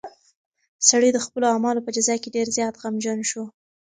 [0.89, 3.43] سړی د خپلو اعمالو په جزا کې ډېر زیات غمجن شو.